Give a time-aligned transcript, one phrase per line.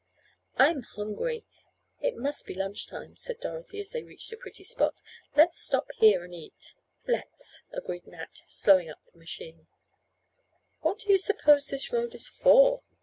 [0.57, 1.45] "I am hungry.
[1.99, 4.99] It must be lunch time," said Dorothy, as they reached a pretty spot,
[5.35, 6.73] "let's stop here and eat."
[7.05, 9.67] "Let's," agreed Nat, slowing up the machine.
[10.79, 12.81] "What do you suppose this road is for?"